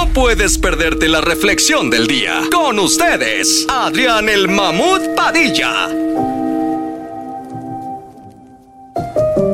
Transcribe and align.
No 0.00 0.08
puedes 0.14 0.56
perderte 0.56 1.08
la 1.08 1.20
reflexión 1.20 1.90
del 1.90 2.06
día. 2.06 2.40
Con 2.50 2.78
ustedes, 2.78 3.66
Adrián 3.68 4.30
el 4.30 4.48
Mamut 4.48 5.14
Padilla. 5.14 5.88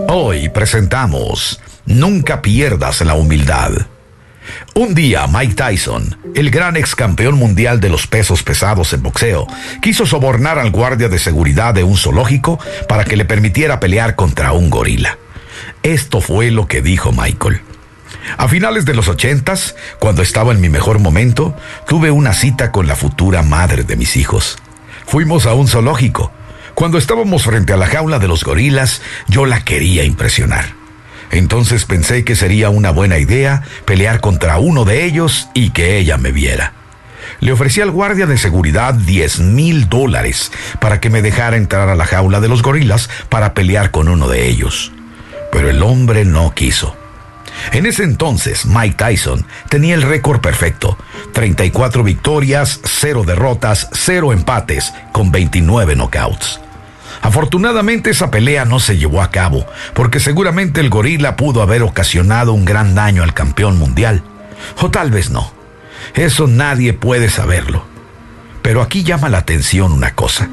Hoy 0.07 0.49
presentamos 0.51 1.61
Nunca 1.87 2.43
pierdas 2.43 3.01
la 3.01 3.15
humildad. 3.15 3.73
Un 4.77 4.95
día 4.95 5.27
Mike 5.27 5.55
Tyson, 5.55 6.17
el 6.37 6.51
gran 6.51 6.77
ex 6.77 6.95
campeón 6.95 7.35
mundial 7.35 7.81
de 7.81 7.89
los 7.89 8.07
pesos 8.07 8.45
pesados 8.45 8.93
en 8.93 9.03
boxeo, 9.03 9.49
quiso 9.83 10.07
sobornar 10.07 10.61
al 10.61 10.71
guardia 10.71 11.09
de 11.09 11.19
seguridad 11.19 11.75
de 11.75 11.83
un 11.83 11.97
zoológico 11.97 12.61
para 12.89 13.05
que 13.05 13.17
le 13.17 13.25
permitiera 13.25 13.81
pelear 13.81 14.15
contra 14.15 14.53
un 14.53 14.71
gorila. 14.71 15.19
Esto 15.83 16.21
fue 16.21 16.53
lo 16.53 16.69
que 16.69 16.83
dijo 16.83 17.11
Michael. 17.11 17.63
A 18.37 18.49
finales 18.49 18.85
de 18.85 18.95
los 18.95 19.09
ochentas, 19.09 19.77
cuando 19.99 20.23
estaba 20.23 20.53
en 20.53 20.61
mi 20.61 20.69
mejor 20.69 20.99
momento, 20.99 21.57
tuve 21.87 22.11
una 22.11 22.33
cita 22.33 22.73
con 22.73 22.87
la 22.87 22.97
futura 22.97 23.43
madre 23.43 23.85
de 23.85 23.97
mis 23.97 24.17
hijos. 24.17 24.59
Fuimos 25.07 25.47
a 25.47 25.55
un 25.55 25.69
zoológico. 25.69 26.33
Cuando 26.75 26.99
estábamos 26.99 27.45
frente 27.45 27.73
a 27.73 27.77
la 27.77 27.87
jaula 27.87 28.19
de 28.19 28.29
los 28.29 28.45
gorilas, 28.45 29.01
yo 29.29 29.47
la 29.47 29.65
quería 29.65 30.05
impresionar. 30.05 30.75
Entonces 31.31 31.85
pensé 31.85 32.25
que 32.25 32.37
sería 32.37 32.71
una 32.71 32.91
buena 32.91 33.19
idea 33.19 33.63
pelear 33.85 34.21
contra 34.21 34.59
uno 34.59 34.85
de 34.85 35.05
ellos 35.05 35.49
y 35.55 35.71
que 35.71 35.99
ella 35.99 36.19
me 36.19 36.33
viera. 36.33 36.73
Le 37.41 37.53
ofrecí 37.53 37.81
al 37.81 37.91
guardia 37.91 38.27
de 38.27 38.39
seguridad 38.39 38.95
10 38.95 39.41
mil 39.41 39.89
dólares 39.89 40.53
para 40.81 41.01
que 41.01 41.11
me 41.11 41.23
dejara 41.23 41.57
entrar 41.57 41.89
a 41.89 41.97
la 41.97 42.07
jaula 42.07 42.41
de 42.41 42.49
los 42.49 42.63
gorilas 42.63 43.11
para 43.29 43.55
pelear 43.55 43.91
con 43.91 44.09
uno 44.09 44.29
de 44.29 44.49
ellos. 44.49 44.93
Pero 45.53 45.71
el 45.71 45.83
hombre 45.83 46.25
no 46.25 46.55
quiso. 46.55 46.97
En 47.73 47.87
ese 47.87 48.05
entonces, 48.05 48.67
Mike 48.67 48.97
Tyson 48.97 49.45
tenía 49.69 49.95
el 49.95 50.03
récord 50.03 50.41
perfecto. 50.41 50.97
34 51.33 52.03
victorias, 52.03 52.81
0 52.85 53.25
derrotas, 53.27 53.89
0 53.93 54.33
empates, 54.33 54.95
con 55.13 55.33
29 55.33 55.97
knockouts. 55.97 56.61
Afortunadamente 57.23 58.11
esa 58.11 58.31
pelea 58.31 58.65
no 58.65 58.79
se 58.79 58.99
llevó 58.99 59.23
a 59.23 59.31
cabo, 59.31 59.67
porque 59.95 60.21
seguramente 60.21 60.81
el 60.81 60.91
gorila 60.91 61.37
pudo 61.37 61.63
haber 61.63 61.83
ocasionado 61.83 62.53
un 62.53 62.65
gran 62.65 62.95
daño 62.95 63.23
al 63.23 63.35
campeón 63.35 63.79
mundial. 63.79 64.23
O 64.81 64.91
tal 64.91 65.11
vez 65.11 65.31
no. 65.31 65.53
Eso 66.15 66.47
nadie 66.47 66.93
puede 66.93 67.29
saberlo. 67.29 67.85
Pero 68.63 68.83
aquí 68.83 69.03
llama 69.03 69.29
la 69.29 69.39
atención 69.39 69.93
una 69.93 70.15
cosa. 70.15 70.49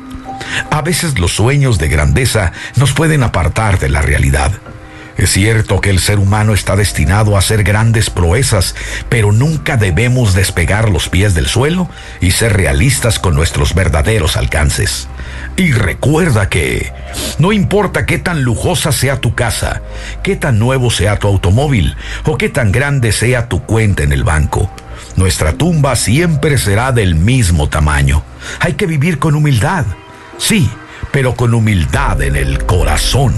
A 0.72 0.82
veces 0.82 1.20
los 1.20 1.34
sueños 1.34 1.78
de 1.78 1.90
grandeza 1.90 2.52
nos 2.76 2.94
pueden 2.94 3.24
apartar 3.24 3.80
de 3.80 3.90
la 3.90 4.02
realidad. 4.02 4.52
Es 5.18 5.32
cierto 5.32 5.80
que 5.80 5.92
el 5.92 6.00
ser 6.00 6.18
humano 6.18 6.54
está 6.54 6.76
destinado 6.76 7.36
a 7.36 7.40
hacer 7.40 7.64
grandes 7.64 8.10
proezas, 8.10 8.76
pero 9.10 9.32
nunca 9.32 9.78
debemos 9.78 10.34
despegar 10.34 10.90
los 10.90 11.08
pies 11.10 11.36
del 11.36 11.48
suelo 11.48 11.90
y 12.20 12.32
ser 12.32 12.54
realistas 12.54 13.20
con 13.20 13.36
nuestros 13.36 13.76
verdaderos 13.76 14.38
alcances. 14.38 15.08
Y 15.56 15.72
recuerda 15.72 16.50
que 16.50 16.92
no 17.38 17.52
importa 17.54 18.06
qué 18.06 18.18
tan 18.18 18.44
lujosa 18.44 18.92
sea 18.92 19.22
tu 19.22 19.36
casa, 19.36 19.82
qué 20.24 20.36
tan 20.36 20.58
nuevo 20.58 20.90
sea 20.90 21.20
tu 21.20 21.28
automóvil 21.28 21.96
o 22.26 22.38
qué 22.38 22.50
tan 22.50 22.72
grande 22.72 23.12
sea 23.12 23.48
tu 23.50 23.64
cuenta 23.64 24.04
en 24.04 24.14
el 24.14 24.24
banco, 24.24 24.72
nuestra 25.16 25.54
tumba 25.54 25.96
siempre 25.96 26.58
será 26.58 26.92
del 26.92 27.16
mismo 27.16 27.70
tamaño. 27.70 28.24
Hay 28.60 28.74
que 28.74 28.88
vivir 28.88 29.20
con 29.20 29.36
humildad, 29.36 29.86
sí, 30.38 30.70
pero 31.12 31.36
con 31.36 31.54
humildad 31.54 32.22
en 32.22 32.36
el 32.36 32.66
corazón. 32.66 33.34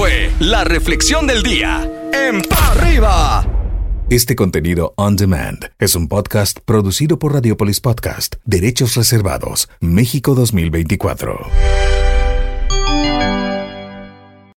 Fue 0.00 0.30
la 0.40 0.64
reflexión 0.64 1.26
del 1.26 1.42
día. 1.42 1.86
En 2.14 2.40
Pa' 2.40 2.70
arriba. 2.70 3.46
Este 4.08 4.34
contenido 4.34 4.94
on 4.96 5.14
demand 5.14 5.72
es 5.78 5.94
un 5.94 6.08
podcast 6.08 6.60
producido 6.64 7.18
por 7.18 7.34
Radiopolis 7.34 7.80
Podcast, 7.80 8.36
Derechos 8.46 8.94
Reservados, 8.94 9.68
México 9.78 10.34
2024. 10.34 11.38